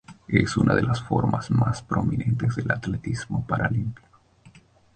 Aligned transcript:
Es 0.27 0.57
una 0.57 0.73
de 0.73 0.81
las 0.81 0.99
formas 0.99 1.51
más 1.51 1.83
prominentes 1.83 2.55
del 2.55 2.71
atletismo 2.71 3.45
paralímpico. 3.45 4.17